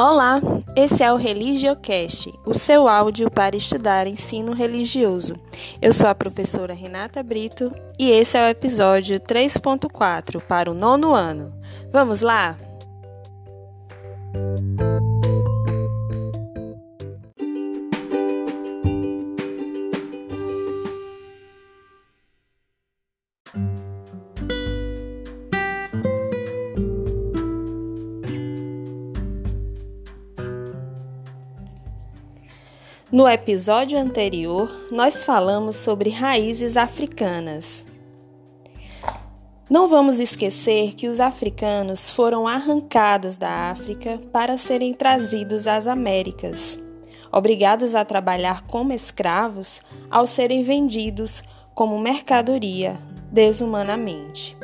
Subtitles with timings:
[0.00, 0.40] Olá,
[0.76, 5.34] esse é o Religiocast, o seu áudio para estudar ensino religioso.
[5.82, 11.14] Eu sou a professora Renata Brito e esse é o episódio 3.4 para o nono
[11.14, 11.52] ano.
[11.90, 12.56] Vamos lá?
[33.10, 37.82] No episódio anterior, nós falamos sobre raízes africanas.
[39.70, 46.78] Não vamos esquecer que os africanos foram arrancados da África para serem trazidos às Américas,
[47.32, 51.42] obrigados a trabalhar como escravos ao serem vendidos
[51.74, 52.98] como mercadoria
[53.32, 54.54] desumanamente.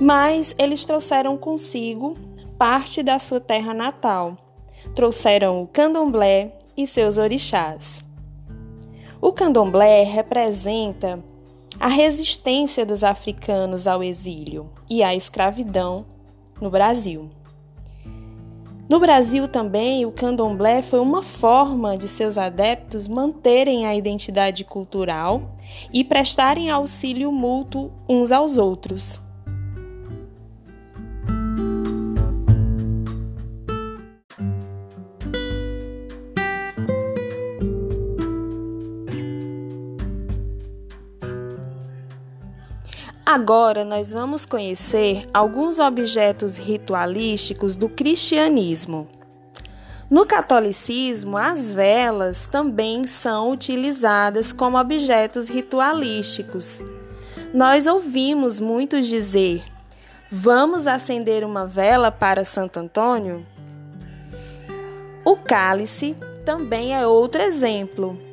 [0.00, 2.14] Mas eles trouxeram consigo
[2.56, 4.34] parte da sua terra natal.
[4.94, 8.04] Trouxeram o candomblé, e seus orixás.
[9.20, 11.18] O candomblé representa
[11.80, 16.06] a resistência dos africanos ao exílio e à escravidão
[16.60, 17.28] no Brasil.
[18.88, 25.56] No Brasil também, o candomblé foi uma forma de seus adeptos manterem a identidade cultural
[25.92, 29.20] e prestarem auxílio mútuo uns aos outros.
[43.30, 49.06] Agora nós vamos conhecer alguns objetos ritualísticos do cristianismo.
[50.08, 56.80] No catolicismo, as velas também são utilizadas como objetos ritualísticos.
[57.52, 59.62] Nós ouvimos muitos dizer:
[60.32, 63.44] Vamos acender uma vela para Santo Antônio?
[65.22, 66.16] O cálice
[66.46, 68.27] também é outro exemplo.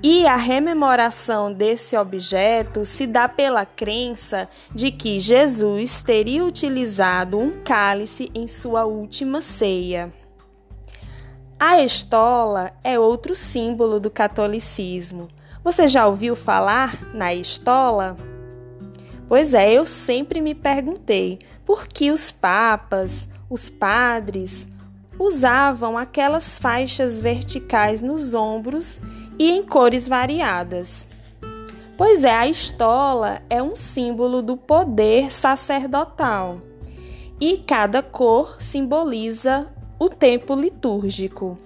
[0.00, 7.62] E a rememoração desse objeto se dá pela crença de que Jesus teria utilizado um
[7.64, 10.12] cálice em sua última ceia.
[11.58, 15.26] A estola é outro símbolo do catolicismo.
[15.64, 18.16] Você já ouviu falar na estola?
[19.26, 24.68] Pois é, eu sempre me perguntei por que os papas, os padres,
[25.18, 29.00] usavam aquelas faixas verticais nos ombros
[29.38, 31.06] e em cores variadas.
[31.96, 36.58] Pois é, a estola é um símbolo do poder sacerdotal
[37.40, 39.68] e cada cor simboliza
[39.98, 41.56] o tempo litúrgico.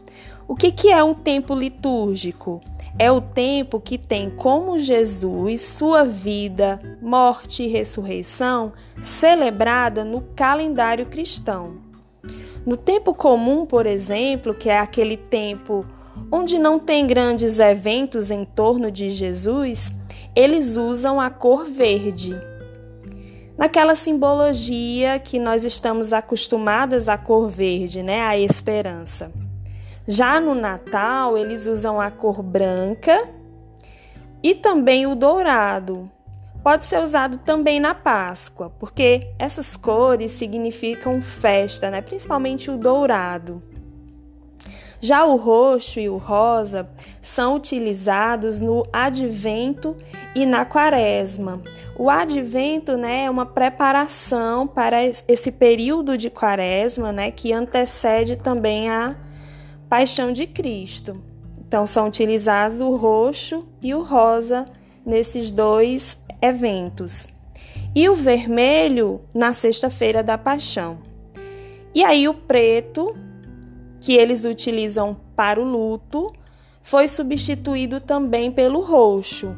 [0.47, 2.61] O que, que é um tempo litúrgico?
[2.99, 11.07] É o tempo que tem como Jesus sua vida, morte e ressurreição celebrada no calendário
[11.07, 11.79] cristão.
[12.67, 15.87] No tempo comum, por exemplo, que é aquele tempo
[16.31, 19.91] onde não tem grandes eventos em torno de Jesus,
[20.35, 22.35] eles usam a cor verde.
[23.57, 29.33] Naquela simbologia que nós estamos acostumadas à cor verde, né, a esperança.
[30.07, 33.29] Já no Natal, eles usam a cor branca
[34.43, 36.05] e também o dourado.
[36.63, 42.01] Pode ser usado também na Páscoa, porque essas cores significam festa, né?
[42.01, 43.63] principalmente o dourado.
[45.05, 46.89] Já o roxo e o rosa
[47.21, 49.97] são utilizados no advento
[50.33, 51.61] e na quaresma.
[51.99, 58.89] O advento né, é uma preparação para esse período de quaresma né, que antecede também
[58.91, 59.17] a
[59.89, 61.21] paixão de Cristo.
[61.59, 64.65] Então, são utilizados o roxo e o rosa
[65.05, 67.27] nesses dois eventos.
[67.93, 70.99] E o vermelho na sexta-feira da paixão.
[71.93, 73.17] E aí, o preto
[74.03, 76.27] que eles utilizam para o luto
[76.83, 79.55] foi substituído também pelo roxo.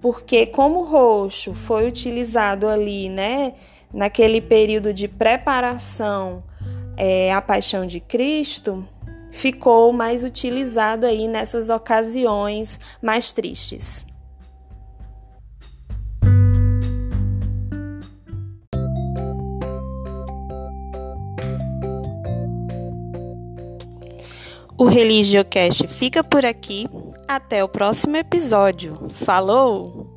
[0.00, 3.52] Porque como o roxo foi utilizado ali, né,
[3.92, 6.42] naquele período de preparação
[6.96, 8.82] é, à paixão de Cristo,
[9.30, 14.06] ficou mais utilizado aí nessas ocasiões mais tristes.
[24.78, 26.86] O Religiocast fica por aqui.
[27.26, 28.94] Até o próximo episódio.
[29.12, 30.07] Falou!